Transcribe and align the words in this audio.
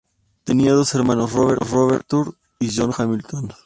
Tenía 0.45 0.73
dos 0.73 0.95
hermanos, 0.95 1.31
Robert 1.33 1.61
Arthur 2.01 2.35
y 2.57 2.75
John 2.75 2.91
Hamilton. 2.97 3.53